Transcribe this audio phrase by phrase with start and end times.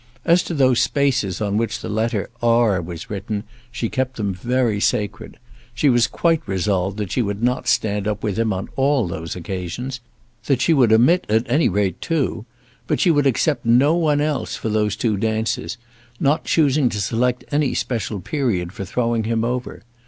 [0.25, 4.79] As to those spaces on which the letter R was written, she kept them very
[4.79, 5.37] sacred.
[5.75, 9.35] She was quite resolved that she would not stand up with him on all those
[9.35, 9.99] occasions,
[10.45, 12.45] that she would omit at any rate two;
[12.87, 15.77] but she would accept no one else for those two dances,
[16.19, 19.83] not choosing to select any special period for throwing him over.